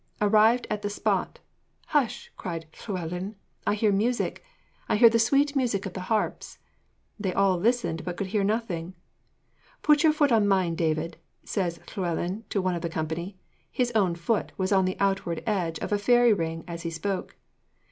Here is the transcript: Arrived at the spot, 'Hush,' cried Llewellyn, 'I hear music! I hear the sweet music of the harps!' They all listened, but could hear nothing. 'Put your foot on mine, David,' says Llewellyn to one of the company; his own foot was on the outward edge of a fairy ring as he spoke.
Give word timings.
Arrived 0.19 0.65
at 0.71 0.81
the 0.81 0.89
spot, 0.89 1.37
'Hush,' 1.89 2.31
cried 2.35 2.65
Llewellyn, 2.87 3.35
'I 3.67 3.73
hear 3.75 3.91
music! 3.91 4.43
I 4.89 4.95
hear 4.95 5.11
the 5.11 5.19
sweet 5.19 5.55
music 5.55 5.85
of 5.85 5.93
the 5.93 5.99
harps!' 6.09 6.57
They 7.19 7.31
all 7.33 7.59
listened, 7.59 8.03
but 8.03 8.17
could 8.17 8.25
hear 8.33 8.43
nothing. 8.43 8.95
'Put 9.83 10.01
your 10.01 10.11
foot 10.11 10.31
on 10.31 10.47
mine, 10.47 10.73
David,' 10.73 11.17
says 11.43 11.79
Llewellyn 11.95 12.45
to 12.49 12.63
one 12.63 12.73
of 12.73 12.81
the 12.81 12.89
company; 12.89 13.37
his 13.69 13.91
own 13.91 14.15
foot 14.15 14.51
was 14.57 14.71
on 14.71 14.85
the 14.85 14.97
outward 14.99 15.43
edge 15.45 15.77
of 15.77 15.91
a 15.91 15.99
fairy 15.99 16.33
ring 16.33 16.63
as 16.67 16.81
he 16.81 16.89
spoke. 16.89 17.35